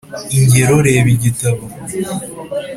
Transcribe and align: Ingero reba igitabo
Ingero 0.37 0.75
reba 0.85 1.09
igitabo 1.17 1.63